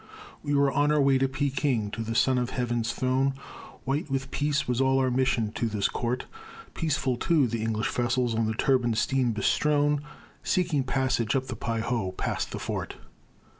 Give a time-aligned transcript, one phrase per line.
[0.41, 3.35] We were on our way to Peking, to the Son of Heaven's throne,
[3.83, 6.25] White with peace was all our mission to his court,
[6.73, 10.01] Peaceful, too, the English vessels on the turbid stream bestrown
[10.41, 12.95] Seeking passage up the Pei Ho past the fort.